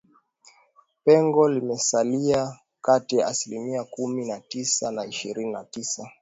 Pengo 1.05 1.49
limesalia 1.49 2.59
kati 2.81 3.17
ya 3.17 3.27
asilimia 3.27 3.83
kumi 3.83 4.27
na 4.27 4.39
tisa 4.39 4.91
na 4.91 5.05
ishirini 5.05 5.51
na 5.51 5.65
sita 5.71 6.11